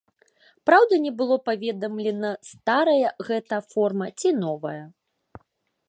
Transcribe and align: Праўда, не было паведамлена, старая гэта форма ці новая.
Праўда, 0.69 0.93
не 1.05 1.11
было 1.19 1.35
паведамлена, 1.49 2.31
старая 2.55 3.07
гэта 3.31 3.61
форма 3.75 4.07
ці 4.19 4.29
новая. 4.43 4.83